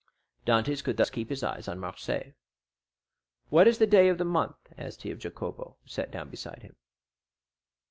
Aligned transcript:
Dantès 0.47 0.83
could 0.83 0.97
thus 0.97 1.11
keep 1.11 1.29
his 1.29 1.43
eyes 1.43 1.67
on 1.67 1.77
Marseilles. 1.77 2.33
"What 3.49 3.67
is 3.67 3.77
the 3.77 3.85
day 3.85 4.09
of 4.09 4.17
the 4.17 4.25
month?" 4.25 4.55
asked 4.75 5.03
he 5.03 5.11
of 5.11 5.19
Jacopo, 5.19 5.77
who 5.79 5.87
sat 5.87 6.09
down 6.09 6.31
beside 6.31 6.63
him. 6.63 6.75